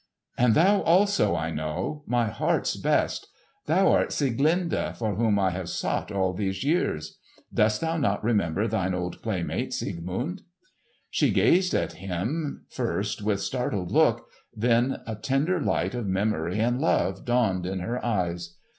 [0.35, 3.27] "And thou, also, I know, my heart's best!
[3.67, 7.19] Thou art Sieglinde, for whom I have sought all these years.
[7.53, 10.41] Dost thou not remember thine old playmate Siegmund?"
[11.11, 16.81] She gazed at him first with startled look; then a tender light of memory and
[16.81, 18.55] love dawned in her eyes.